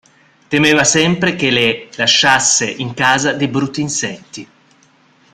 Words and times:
Temeva 0.49 0.83
sempre 0.83 1.35
che 1.35 1.51
le 1.51 1.87
lasciasse 1.95 2.67
in 2.67 2.95
casa 2.95 3.33
dei 3.33 3.47
brutti 3.47 3.81
insetti. 3.81 4.49